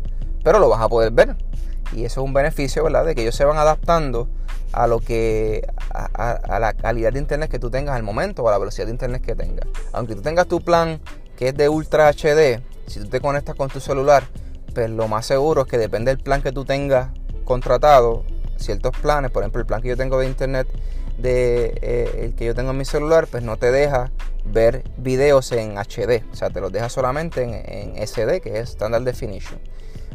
[0.44, 1.38] pero lo vas a poder ver.
[1.94, 3.06] Y eso es un beneficio, ¿verdad?
[3.06, 4.28] De que ellos se van adaptando
[4.72, 8.52] a lo que a, la calidad de internet que tú tengas al momento o a
[8.52, 9.68] la velocidad de internet que tengas.
[9.94, 11.00] Aunque tú tengas tu plan
[11.38, 14.24] que es de Ultra HD, si tú te conectas con tu celular,
[14.74, 17.10] pues lo más seguro es que depende del plan que tú tengas
[17.44, 18.24] contratado,
[18.62, 20.68] ciertos planes, por ejemplo el plan que yo tengo de internet
[21.18, 24.12] de eh, el que yo tengo en mi celular, pues no te deja
[24.44, 29.04] ver videos en HD, o sea, te los deja solamente en, SD, que es Standard
[29.04, 29.60] Definition.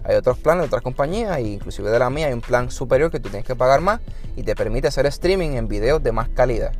[0.04, 3.10] Hay otros planes de otras compañías, e inclusive de la mía hay un plan superior
[3.10, 4.00] que tú tienes que pagar más
[4.36, 6.72] y te permite hacer streaming en videos de más calidad.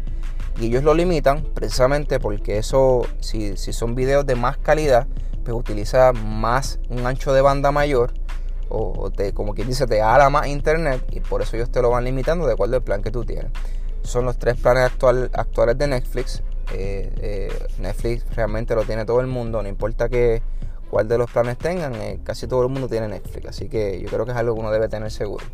[0.61, 5.07] Y ellos lo limitan precisamente porque eso, si, si son videos de más calidad,
[5.45, 8.13] pues utiliza más un ancho de banda mayor
[8.69, 11.91] o, te, como quien dice, te ala más internet y por eso ellos te lo
[11.91, 13.51] van limitando de acuerdo al plan que tú tienes.
[14.03, 16.43] Son los tres planes actual, actuales de Netflix.
[16.73, 20.43] Eh, eh, Netflix realmente lo tiene todo el mundo, no importa que
[20.91, 24.09] cuál de los planes tengan, eh, casi todo el mundo tiene Netflix, así que yo
[24.09, 25.45] creo que es algo que uno debe tener seguro.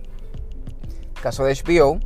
[1.23, 2.01] Caso de HBO,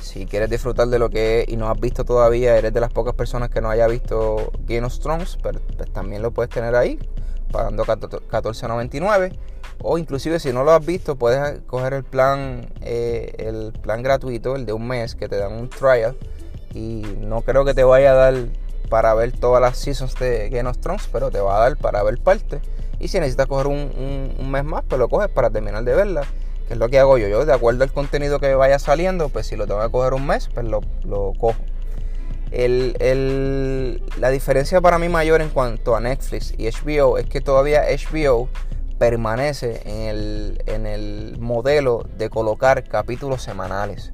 [0.00, 2.92] si quieres disfrutar de lo que es y no has visto todavía, eres de las
[2.92, 6.74] pocas personas que no haya visto Game of Thrones, pero pues también lo puedes tener
[6.74, 6.98] ahí,
[7.50, 9.32] pagando 14.99
[9.80, 14.56] o inclusive si no lo has visto puedes coger el plan eh, el plan gratuito
[14.56, 16.16] el de un mes que te dan un trial.
[16.74, 18.34] Y no creo que te vaya a dar
[18.90, 22.02] para ver todas las seasons de Game of Thrones pero te va a dar para
[22.02, 22.60] ver parte.
[22.98, 26.22] Y si necesitas coger un, mes más pues lo coges para terminar de verla
[26.66, 27.28] que es lo que hago yo.
[27.28, 30.26] Yo de acuerdo al contenido que vaya saliendo pues si lo tengo que coger un
[30.26, 31.58] mes pues lo, lo cojo
[32.50, 38.48] la diferencia para mí mayor en cuanto a Netflix y HBO es que todavía HBO
[38.98, 44.12] permanece en el, en el modelo de colocar capítulos semanales.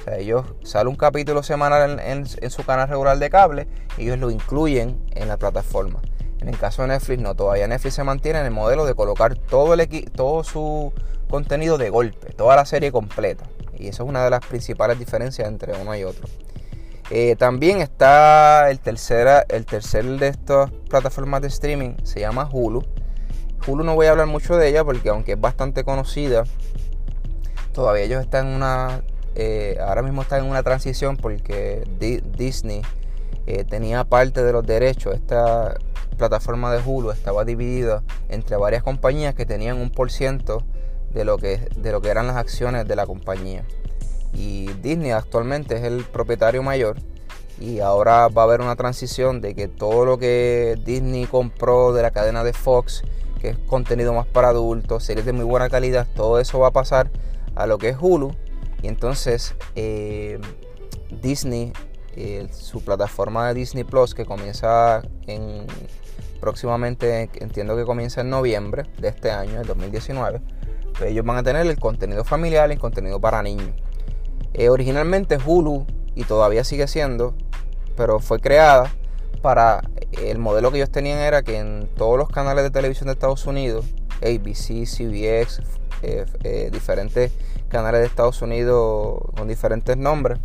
[0.00, 4.18] O sea, ellos sale un capítulo semanal en, su canal regular de cable y ellos
[4.18, 6.00] lo incluyen en la plataforma.
[6.40, 9.36] En el caso de Netflix, no, todavía Netflix se mantiene en el modelo de colocar
[9.36, 10.92] todo, el todo su
[11.28, 13.44] contenido de golpe, toda la serie completa.
[13.78, 16.26] Y eso es una de las principales diferencias entre uno y otro.
[17.10, 22.84] Eh, también está el, tercera, el tercer de estas plataformas de streaming, se llama Hulu.
[23.66, 26.44] Hulu no voy a hablar mucho de ella porque aunque es bastante conocida,
[27.72, 29.02] todavía ellos están en una,
[29.34, 32.82] eh, ahora mismo están en una transición porque Disney
[33.46, 35.14] eh, tenía parte de los derechos.
[35.16, 35.78] Esta
[36.16, 40.62] plataforma de Hulu estaba dividida entre varias compañías que tenían un por ciento
[41.12, 43.64] de lo que, de lo que eran las acciones de la compañía.
[44.32, 46.96] Y Disney actualmente es el propietario mayor
[47.58, 52.02] y ahora va a haber una transición de que todo lo que Disney compró de
[52.02, 53.02] la cadena de Fox
[53.40, 56.72] que es contenido más para adultos, series de muy buena calidad, todo eso va a
[56.72, 57.10] pasar
[57.54, 58.32] a lo que es Hulu.
[58.82, 60.38] Y entonces eh,
[61.22, 61.72] Disney,
[62.16, 65.66] eh, su plataforma de Disney Plus, que comienza en
[66.40, 70.40] próximamente, entiendo que comienza en noviembre de este año, el 2019,
[70.96, 73.72] pues ellos van a tener el contenido familiar y el contenido para niños.
[74.54, 77.34] Eh, originalmente Hulu, y todavía sigue siendo,
[77.96, 78.92] pero fue creada
[79.42, 79.82] para
[80.12, 83.46] el modelo que ellos tenían era que en todos los canales de televisión de Estados
[83.46, 83.86] Unidos,
[84.22, 85.62] ABC, CBS,
[86.02, 87.32] eh, eh, diferentes
[87.68, 90.38] canales de Estados Unidos con diferentes nombres,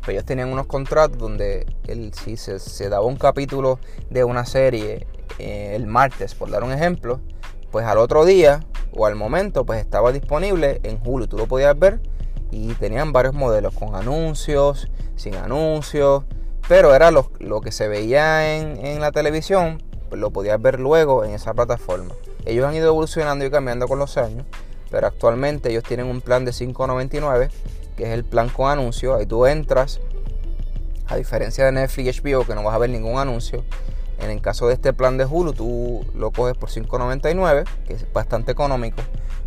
[0.00, 3.78] pues ellos tenían unos contratos donde el, si se, daba un capítulo
[4.10, 5.06] de una serie
[5.38, 7.20] el martes, por dar un ejemplo,
[7.70, 11.78] pues al otro día o al momento pues estaba disponible en Hulu, tú lo podías
[11.78, 12.00] ver
[12.56, 16.24] y tenían varios modelos con anuncios, sin anuncios,
[16.68, 17.28] pero era lo,
[17.60, 22.14] que se veía en, la televisión, pues lo podías ver luego en esa plataforma.
[22.46, 24.46] Ellos han ido evolucionando y cambiando con los años,
[24.90, 27.50] pero actualmente ellos tienen un plan de 5.99,
[27.94, 29.18] que es el plan con anuncios.
[29.18, 30.00] Ahí tú entras,
[31.08, 33.64] a diferencia de Netflix y HBO, que no vas a ver ningún anuncio.
[34.18, 38.10] En el caso de este plan de Hulu, tú lo coges por 5.99, que es
[38.14, 39.02] bastante económico.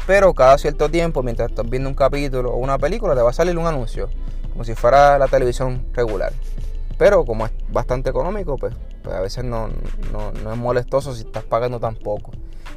[0.09, 3.33] Pero cada cierto tiempo, mientras estás viendo un capítulo o una película, te va a
[3.33, 4.09] salir un anuncio,
[4.51, 6.33] como si fuera la televisión regular.
[6.97, 11.79] Pero como es bastante económico, pues, pues a veces no, es molestoso si estás pagando
[11.79, 12.31] tan poco.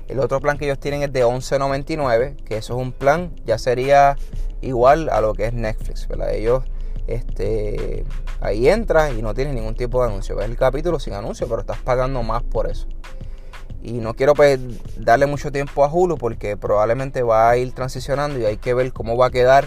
[0.08, 3.56] El otro plan que ellos tienen es de 11.99, que eso es un plan, ya
[3.56, 4.18] sería
[4.60, 6.34] igual a lo que es Netflix, ¿verdad?
[6.34, 6.64] Ellos
[7.06, 8.04] este,
[8.42, 10.36] ahí entras y no tienes ningún tipo de anuncio.
[10.36, 12.88] Ves el capítulo sin anuncio, pero estás pagando más por eso.
[13.82, 14.60] Y no quiero pues,
[14.96, 18.92] darle mucho tiempo a Hulu porque probablemente va a ir transicionando y hay que ver
[18.92, 19.66] cómo va a quedar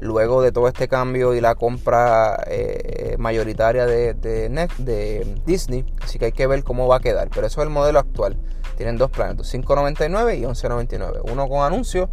[0.00, 5.86] luego de todo este cambio y la compra eh, mayoritaria de, de, Disney.
[6.02, 7.30] Así que hay que ver cómo va a quedar.
[7.34, 8.36] Pero eso es el modelo actual.
[8.76, 11.20] Tienen dos planes, 5.99 y 11.99.
[11.30, 12.10] Uno con anuncios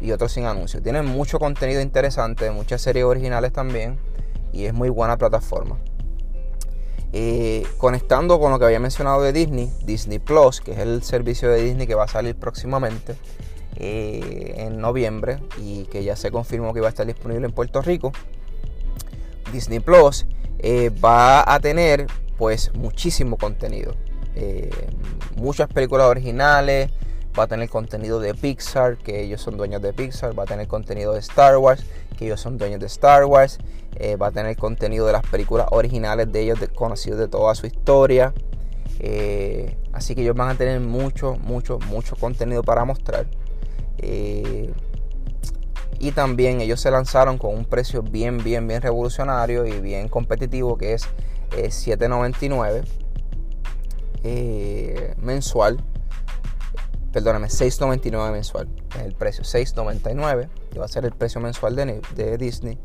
[0.00, 0.82] y otro sin anuncios.
[0.82, 3.98] Tienen mucho contenido interesante, muchas series originales también.
[4.52, 5.78] Y es muy buena plataforma.
[7.12, 11.50] Eh, conectando con lo que había mencionado de Disney, Disney Plus, que es el servicio
[11.50, 13.16] de Disney que va a salir próximamente.
[13.82, 17.80] Eh, en noviembre y que ya se confirmó que va a estar disponible en Puerto
[17.80, 18.12] Rico.
[19.52, 20.26] Disney Plus
[20.58, 23.94] eh, va a tener pues muchísimo contenido.
[25.36, 26.90] Muchas películas originales,
[27.40, 30.68] va a tener contenido de Pixar, que ellos son dueños de Pixar, va a tener
[30.68, 31.82] contenido de Star Wars,
[32.18, 33.58] que ellos son dueños de Star Wars,
[33.96, 37.66] eh, va a tener contenido de las películas originales de ellos, conocidos de toda su
[37.66, 38.34] historia.
[38.98, 43.26] Eh, así que ellos van a tener mucho, mucho, mucho contenido para mostrar.
[43.96, 44.70] Eh,
[45.98, 50.76] y también ellos se lanzaron con un precio bien, bien, bien revolucionario y bien competitivo
[50.76, 51.08] que es
[51.52, 52.84] 7.99
[55.22, 55.82] mensual
[57.12, 58.68] perdóname, 6.99 mensual.
[58.96, 62.78] Es el precio, 6.99, que va a ser el precio mensual de, Disney.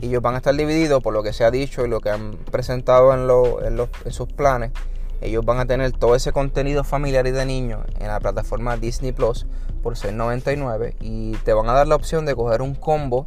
[0.00, 2.10] Y ellos van a estar divididos por lo que se ha dicho y lo que
[2.10, 4.72] han presentado en, en, sus planes.
[5.20, 9.12] Ellos van a tener todo ese contenido familiar y de niños en la plataforma Disney
[9.12, 9.46] Plus
[9.82, 13.26] por 6.99 y te van a dar la opción de coger un combo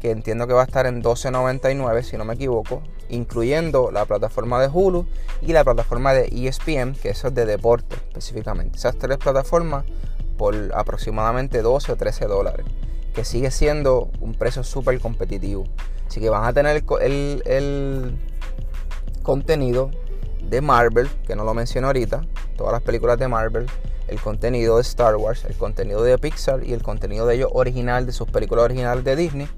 [0.00, 4.60] que entiendo que va a estar en 12.99 si no me equivoco, incluyendo la plataforma
[4.60, 5.06] de Hulu
[5.42, 8.78] y la plataforma de ESPN, que eso es de deporte específicamente.
[8.78, 9.84] Esas tres plataformas
[10.36, 12.66] por aproximadamente 12 o 13 dólares,
[13.14, 15.64] que sigue siendo un precio súper competitivo.
[16.06, 18.16] Así que van a tener el, el,
[19.22, 19.90] contenido
[20.42, 22.22] de Marvel, que no lo menciono ahorita,
[22.56, 23.66] todas las películas de Marvel,
[24.08, 28.06] el contenido de Star Wars, el contenido de Pixar y el contenido de ellos original,
[28.06, 29.48] de sus películas originales de Disney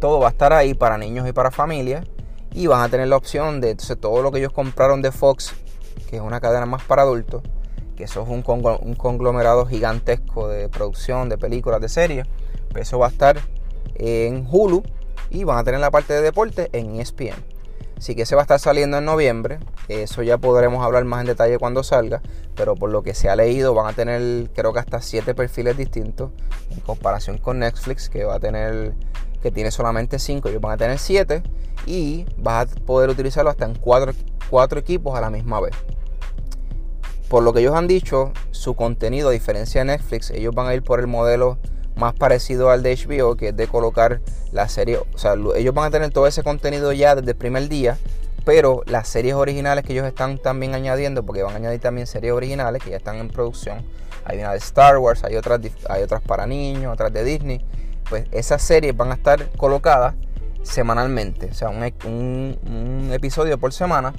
[0.00, 2.06] todo va a estar ahí para niños y para familias.
[2.52, 5.54] Y van a tener la opción de todo lo que ellos compraron de Fox,
[6.08, 7.42] que es una cadena más para adultos,
[7.96, 12.26] que eso es un, conglomerado gigantesco de producción, de películas, de series.
[12.70, 13.40] Pues eso va a estar
[13.94, 14.82] en Hulu
[15.30, 17.56] y van a tener la parte de deporte en ESPN.
[17.96, 19.58] Así que ese va a estar saliendo en noviembre.
[19.88, 22.20] Eso ya podremos hablar más en detalle cuando salga.
[22.54, 25.76] Pero por lo que se ha leído, van a tener creo que hasta 7 perfiles
[25.76, 26.30] distintos
[26.70, 28.94] en comparación con Netflix, que va a tener
[29.46, 31.40] que tiene solamente 5, ellos van a tener 7
[31.86, 34.12] y vas a poder utilizarlo hasta en 4
[34.80, 35.72] equipos a la misma vez.
[37.28, 40.74] Por lo que ellos han dicho, su contenido, a diferencia de Netflix, ellos van a
[40.74, 41.58] ir por el modelo
[41.94, 45.84] más parecido al de HBO, que es de colocar la serie, o sea, ellos van
[45.84, 47.98] a tener todo ese contenido ya desde el primer día,
[48.44, 52.32] pero las series originales que ellos están también añadiendo, porque van a añadir también series
[52.32, 53.84] originales que ya están en producción.
[54.24, 57.64] Hay una de Star Wars, hay otras, hay otras para niños, otras de Disney
[58.08, 60.14] pues esas series van a estar colocadas
[60.62, 64.12] semanalmente, o sea, un, episodio por semana.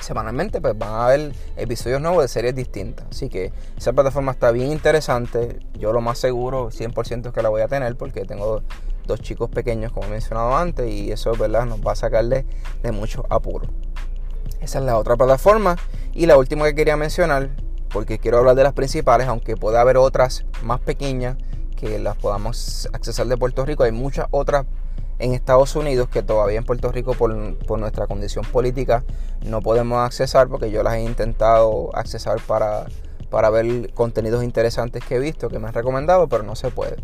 [0.00, 3.06] Semanalmente pues van a haber episodios nuevos de series distintas.
[3.10, 5.60] Así que esa plataforma está bien interesante.
[5.78, 8.62] Yo lo más seguro, 100% es que la voy a tener porque tengo
[9.06, 12.46] dos chicos pequeños como he mencionado antes y eso verdad nos va a sacarle
[12.82, 13.68] de mucho apuro.
[14.60, 15.76] Esa es la otra plataforma.
[16.12, 17.50] Y la última que quería mencionar,
[17.92, 21.36] porque quiero hablar de las principales, aunque pueda haber otras más pequeñas
[21.82, 23.82] que las podamos accesar de Puerto Rico.
[23.82, 24.66] Hay muchas otras
[25.18, 27.34] en Estados Unidos que todavía en Puerto Rico por,
[27.78, 29.04] nuestra condición política
[29.44, 32.86] no podemos accesar porque yo las he intentado accesar para,
[33.30, 36.96] para ver contenidos interesantes que he visto, que me han recomendado, pero no se puede.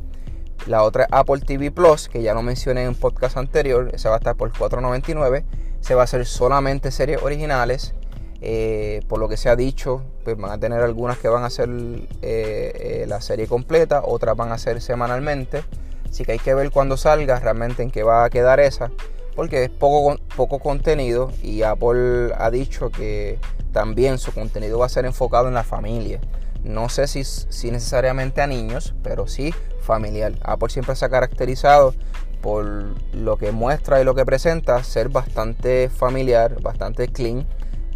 [0.67, 4.11] La otra es Apple TV Plus, que ya lo mencioné en un podcast anterior, esa
[4.11, 5.45] va a estar por 4.99.
[5.81, 7.95] Se va a hacer solamente series originales
[8.41, 11.51] eh, por lo que se ha dicho, pues van a tener algunas que van a
[11.51, 15.65] ser eh, eh, la serie completa, otras van a ser semanalmente.
[16.09, 18.91] Así que hay que ver cuando salga realmente en qué va a quedar esa,
[19.35, 23.39] porque es poco, poco contenido y Apple ha dicho que
[23.73, 26.21] también su contenido va a ser enfocado en la familia.
[26.63, 30.33] No sé si, si necesariamente a niños, pero sí familiar.
[30.43, 31.95] Apple siempre se ha caracterizado
[32.41, 32.65] por
[33.13, 37.47] lo que muestra y lo que presenta, ser bastante familiar, bastante clean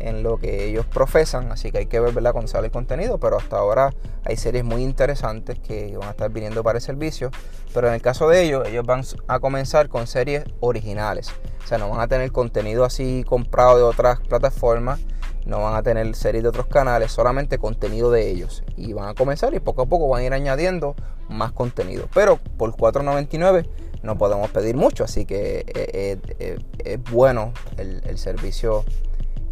[0.02, 2.32] en lo que ellos profesan, así que hay que ver ¿verdad?
[2.32, 6.30] cuando sale el contenido, pero hasta ahora hay series muy interesantes que van a estar
[6.30, 7.30] viniendo para el servicio,
[7.72, 11.30] pero en el caso de ellos, ellos van a comenzar con series originales,
[11.64, 15.00] o sea, no van a tener contenido así comprado de otras plataformas,
[15.46, 19.14] no van a tener series de otros canales, solamente contenido de ellos, y van a
[19.14, 20.96] comenzar y poco a poco van a ir añadiendo
[21.28, 23.66] más contenido, pero por 4.99
[24.02, 28.84] no podemos pedir mucho, así que eh, eh, eh, es bueno el, el servicio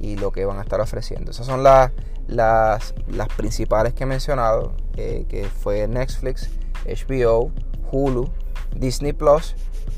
[0.01, 1.31] y lo que van a estar ofreciendo.
[1.31, 1.93] Esas son las,
[2.27, 2.93] las,
[3.37, 6.51] principales que he mencionado, eh, que fue Netflix,
[6.87, 7.53] HBO,
[7.93, 8.31] Hulu,
[8.75, 9.55] Disney Plus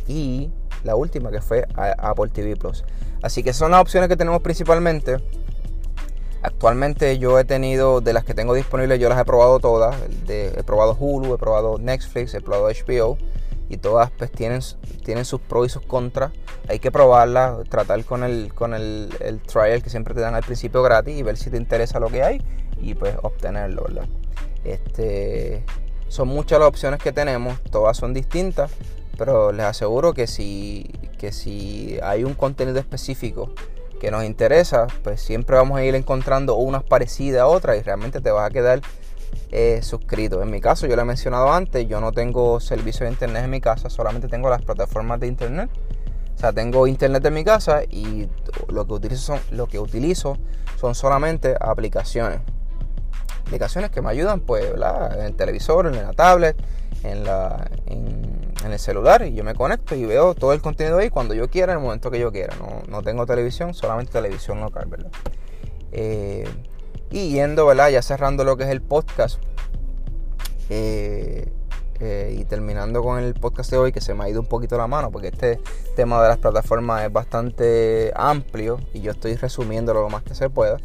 [0.09, 0.51] y
[0.85, 2.85] la última que fue Apple TV Plus.
[3.22, 5.18] Así que son las opciones que tenemos principalmente.
[6.43, 9.95] Actualmente yo he tenido, de las que tengo disponibles, yo las he probado todas.
[10.29, 13.16] he probado Hulu, he probado Netflix, he probado HBO
[13.73, 14.61] y todas pues tienen,
[15.03, 16.31] tienen sus pros y sus contras.
[16.68, 19.09] Hay que probarlas, tratar con el, con el,
[19.47, 22.23] trial que siempre te dan al principio gratis y ver si te interesa lo que
[22.23, 22.43] hay
[22.83, 23.87] y pues obtenerlo.
[24.64, 25.64] Este,
[26.09, 28.70] son muchas las opciones que tenemos, todas son distintas,
[29.16, 33.55] pero les aseguro que si, que si hay un contenido específico
[33.99, 38.20] que nos interesa, pues siempre vamos a ir encontrando unas parecidas a otras y realmente
[38.20, 38.83] te vas a quedar
[39.55, 40.42] eh, suscrito.
[40.42, 43.50] En mi caso, yo lo he mencionado antes, yo no tengo servicio de internet en
[43.50, 45.68] mi casa, solamente tengo las plataformas de internet.
[46.34, 48.28] O sea, tengo internet en mi casa y
[48.68, 50.38] lo que utilizo son, lo que utilizo
[50.80, 52.40] son solamente aplicaciones.
[53.42, 56.57] Aplicaciones que me ayudan, pues, en el televisor, en la tablet,
[57.03, 59.26] en, la, en, el celular.
[59.26, 61.84] Y yo me conecto y veo todo el contenido ahí cuando yo quiera, en el
[61.84, 62.57] momento que yo quiera.
[62.57, 65.11] No, no tengo televisión, solamente televisión local, ¿verdad?
[65.92, 66.48] Eh,
[67.13, 67.91] y yendo, ¿verdad?
[67.91, 69.39] Ya cerrando lo que es el podcast.
[70.71, 71.53] Eh,
[72.01, 74.77] eh, y terminando con el podcast de hoy, que se me ha ido un poquito
[74.77, 75.61] la mano, porque este
[75.95, 80.51] tema de las plataformas es bastante amplio y yo estoy resumiéndolo lo más que se
[80.51, 80.79] pueda.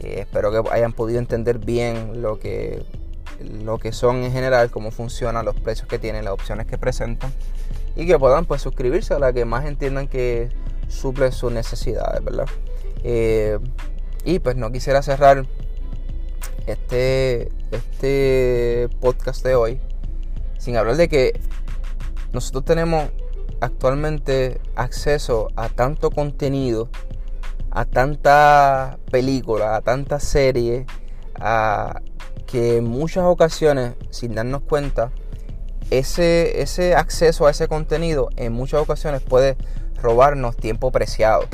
[0.00, 2.84] espero que hayan podido entender bien lo que,
[3.40, 7.32] lo que son en general, cómo funcionan los precios que tienen, las opciones que presentan
[7.96, 10.50] y que puedan pues suscribirse a la que más entiendan que
[10.88, 12.48] suple sus necesidades, ¿verdad?
[14.24, 15.46] Y pues no quisiera cerrar
[16.66, 19.80] este, este podcast de hoy
[20.58, 21.38] sin hablar de que
[22.32, 23.10] nosotros tenemos
[23.60, 26.88] actualmente acceso a tanto contenido,
[27.70, 30.86] a tanta película, a tanta serie,
[31.34, 32.00] a
[32.46, 35.12] que en muchas ocasiones, sin darnos cuenta,
[35.90, 39.56] ese, ese acceso a ese contenido en muchas ocasiones puede
[40.00, 41.44] robarnos tiempo preciado.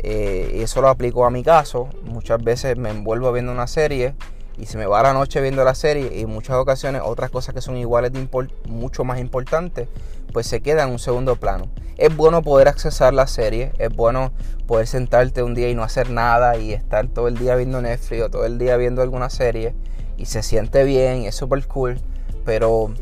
[0.00, 1.88] Eh, eso lo aplico a mi caso.
[2.04, 4.14] Muchas veces me envuelvo viendo una serie
[4.56, 7.54] y se me va la noche viendo la serie y en muchas ocasiones otras cosas
[7.54, 8.28] que son iguales de
[8.66, 9.88] mucho más importantes
[10.32, 11.68] pues se quedan en un segundo plano.
[11.96, 14.32] Es bueno poder accesar la serie, es bueno
[14.66, 18.22] poder sentarte un día y no hacer nada y estar todo el día viendo Netflix
[18.22, 19.74] o todo el día viendo alguna serie
[20.16, 22.00] y se siente bien y es súper cool,
[22.44, 22.92] pero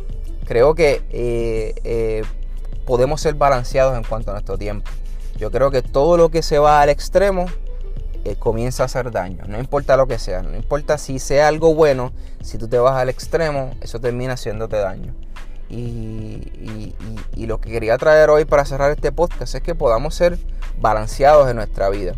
[0.46, 2.22] creo que eh, eh,
[2.86, 4.90] podemos ser balanceados en cuanto a nuestro tiempo.
[5.36, 7.46] Yo creo que todo lo que se va al extremo
[8.24, 9.44] eh, comienza a hacer daño.
[9.46, 12.12] No importa lo que sea, no importa si sea algo bueno,
[12.42, 15.14] si tú te vas al extremo, eso termina haciéndote daño.
[15.68, 16.94] Y,
[17.36, 20.38] lo que quería traer hoy para cerrar este podcast es que podamos ser
[20.80, 22.14] balanceados en nuestra vida.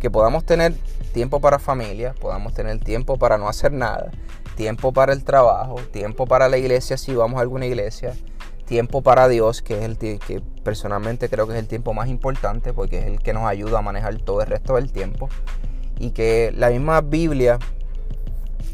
[0.00, 0.72] Que podamos tener
[1.12, 4.10] tiempo para familia, podamos tener tiempo para no hacer nada,
[4.56, 8.14] tiempo para el trabajo, tiempo para la iglesia si vamos a alguna iglesia,
[8.72, 12.72] tiempo para Dios, que es el que personalmente creo que es el tiempo más importante
[12.72, 15.28] porque es el que nos ayuda a manejar todo el resto del tiempo.
[15.98, 17.58] Y que la misma Biblia,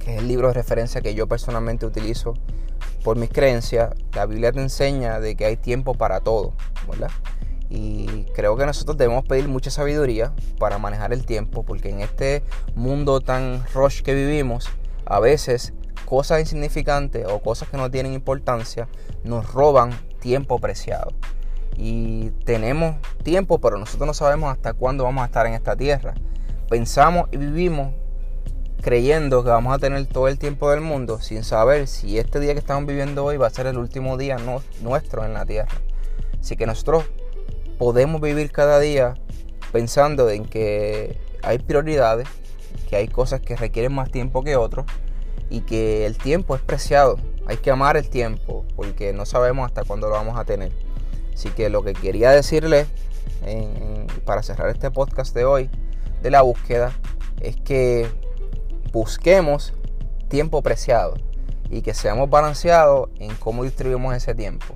[0.04, 2.34] que es el libro de referencia que yo personalmente utilizo
[3.02, 6.52] por mis creencias, la Biblia te enseña de que hay tiempo para todo,
[6.88, 7.10] ¿verdad?
[7.68, 12.44] Y creo que nosotros debemos pedir mucha sabiduría para manejar el tiempo, porque en este
[12.76, 14.68] mundo tan rush que vivimos,
[15.06, 15.72] a veces
[16.08, 18.88] cosas insignificantes o cosas que no tienen importancia
[19.24, 19.90] nos roban
[20.20, 21.12] tiempo preciado.
[21.76, 26.14] Y tenemos tiempo, pero nosotros no sabemos hasta cuándo vamos a estar en esta tierra.
[26.70, 27.92] Pensamos y vivimos
[28.80, 32.54] creyendo que vamos a tener todo el tiempo del mundo sin saber si este día
[32.54, 34.38] que estamos viviendo hoy va a ser el último día
[34.80, 35.76] nuestro en la tierra.
[36.40, 37.04] Así que nosotros
[37.76, 39.12] podemos vivir cada día
[39.72, 42.28] pensando en que hay prioridades,
[42.88, 44.86] que hay cosas que requieren más tiempo que otros
[45.50, 47.16] y que el tiempo es preciado.
[47.46, 50.72] Hay que amar el tiempo porque no sabemos hasta cuándo lo vamos a tener.
[51.32, 52.86] Así que lo que quería decirles
[54.24, 55.70] para cerrar este podcast de hoy
[56.22, 56.92] de la búsqueda
[57.40, 58.08] es que
[58.92, 59.72] busquemos
[60.28, 61.14] tiempo preciado
[61.70, 64.74] y que seamos balanceados en cómo distribuimos ese tiempo.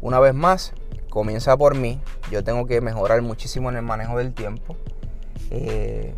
[0.00, 0.72] Una vez más,
[1.08, 2.00] comienza por mí.
[2.30, 4.76] Yo tengo que mejorar muchísimo en el manejo del tiempo.
[5.50, 6.14] Eh,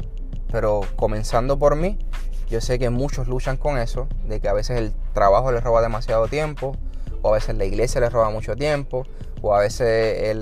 [0.50, 1.98] pero comenzando por mí,
[2.50, 5.82] yo sé que muchos luchan con eso, de que a veces el trabajo les roba
[5.82, 6.76] demasiado tiempo,
[7.22, 9.06] o a veces la iglesia les roba mucho tiempo,
[9.40, 10.36] o a veces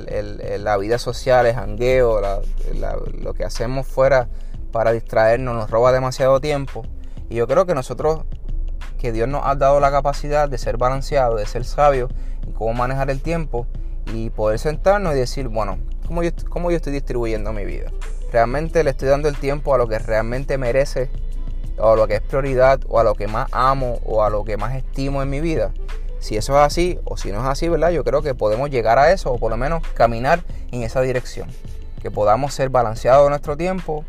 [0.60, 2.20] la vida social, el jangueo,
[3.20, 4.28] lo que hacemos fuera
[4.72, 6.84] para distraernos nos roba demasiado tiempo.
[7.28, 8.22] Y yo creo que nosotros,
[8.98, 12.10] que Dios nos ha dado la capacidad de ser balanceados, de ser sabios
[12.46, 13.66] en cómo manejar el tiempo
[14.14, 17.90] y poder sentarnos y decir, bueno, ¿cómo yo, cómo yo estoy distribuyendo mi vida?
[18.32, 21.10] ¿Realmente le estoy dando el tiempo a lo que realmente merece
[21.78, 24.44] o a lo que es prioridad o a lo que más amo o a lo
[24.44, 25.72] que más estimo en mi vida.
[26.18, 27.90] Si eso es así o si no es así, ¿verdad?
[27.90, 31.48] Yo creo que podemos llegar a eso o por lo menos caminar en esa dirección.
[32.02, 34.04] Que podamos ser balanceados nuestro tiempo,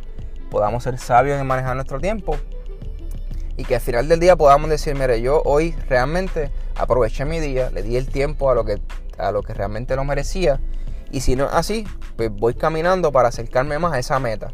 [0.49, 2.37] podamos ser sabios en manejar nuestro tiempo
[3.57, 7.69] y que al final del día podamos decir, mire, yo hoy realmente aproveché mi día,
[7.71, 8.81] le di el tiempo a lo que,
[9.17, 10.59] a lo que realmente lo merecía
[11.11, 14.51] y si no es así, pues voy caminando para acercarme más a esa meta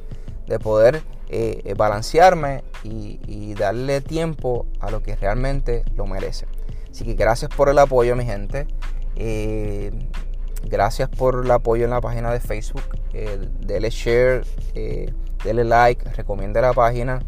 [0.47, 6.45] de poder eh, eh, balancearme y, darle tiempo a lo que realmente lo merece.
[6.91, 8.67] Así que gracias por el apoyo, mi gente.
[9.15, 9.91] Eh,
[10.63, 12.83] gracias por el apoyo en la página de Facebook.
[13.61, 14.45] dele share,
[15.43, 17.23] dele like, recomiende la página.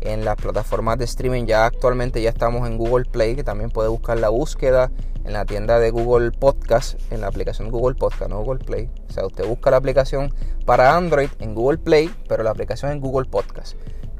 [0.00, 1.46] en las plataformas de streaming.
[1.46, 4.90] Ya actualmente ya estamos en Google Play, que también puede buscar la búsqueda
[5.24, 8.90] en la tienda de Google Podcast, en la aplicación Google Podcast, no Google Play.
[9.08, 10.32] O sea, usted busca la aplicación
[10.66, 13.76] para Android en Google Play, pero la aplicación en Google Podcast.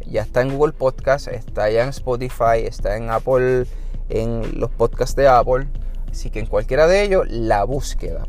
[0.06, 3.66] Ya está en Google Podcast, está ya en Spotify, está en Apple,
[4.08, 5.68] en los podcasts de Apple.
[6.10, 8.24] Así que en cualquiera de ellos, la búsqueda.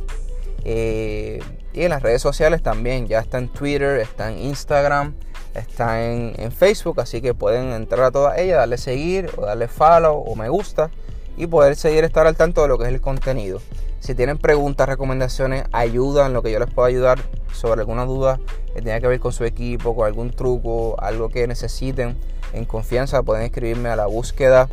[0.66, 1.42] Eh,
[1.74, 5.14] y en las redes sociales también, ya está en Twitter, está en Instagram,
[5.54, 9.68] está en, en, Facebook, así que pueden entrar a todas ellas, darle seguir o darle
[9.68, 10.90] follow o me gusta
[11.38, 13.62] y poder seguir estar al tanto de lo que es el contenido.
[14.00, 17.20] Si tienen preguntas, recomendaciones, ayuda en lo que yo les pueda ayudar
[17.54, 18.40] sobre alguna duda
[18.74, 22.16] que tenga que ver con su equipo, con algún truco, algo que necesiten
[22.54, 24.70] en confianza, pueden escribirme a la búsqueda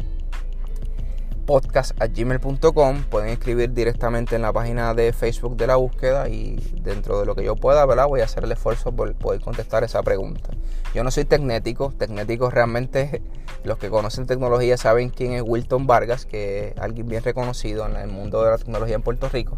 [1.47, 3.03] podcast.gmail.com.
[3.05, 7.35] Pueden escribir directamente en la página de Facebook de la búsqueda y dentro de lo
[7.35, 8.07] que yo pueda, ¿verdad?
[8.07, 10.51] voy a hacer el esfuerzo por poder contestar esa pregunta.
[10.95, 13.23] Yo no soy tecnético, tecnético realmente
[13.65, 17.97] los que conocen tecnología saben quién es Wilton Vargas, que es alguien bien reconocido en
[17.97, 19.57] el mundo de la tecnología en Puerto Rico.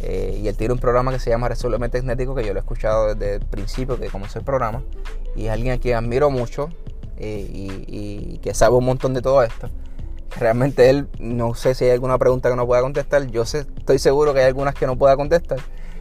[0.00, 2.62] Eh, y él tiene un programa que se llama Resuelve Tecnético, que yo lo he
[2.62, 4.82] escuchado desde el principio que comencé el programa.
[5.34, 6.68] Y es alguien a quien admiro mucho
[7.16, 9.70] eh, y que sabe un montón de todo esto
[10.38, 13.26] realmente él, no sé si hay alguna pregunta que no pueda contestar.
[13.26, 15.58] Yo sé, estoy seguro que hay algunas que no pueda contestar.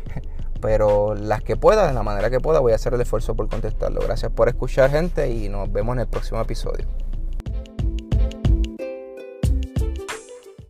[0.62, 3.50] Pero las que pueda, de la manera que pueda, voy a hacer el esfuerzo por
[3.50, 4.02] contestarlo.
[4.02, 6.86] Gracias por escuchar, gente, y nos vemos en el próximo episodio.